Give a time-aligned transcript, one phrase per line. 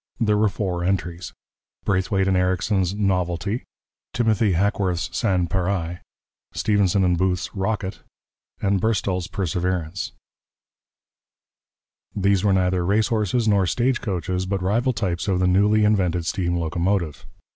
[0.19, 1.31] There were four entries:
[1.85, 3.65] Braithwaite and Ericsson's Novelty.
[4.15, 5.99] Timothy Hackworth's Sans pareil.
[6.53, 7.99] Stephenson and Booth's Rocket.
[8.59, 10.13] Burstall's Perseverance.
[12.15, 16.57] These were neither race horses nor stagecoaches, but rival types of the newly invented steam
[16.57, 17.27] locomotive.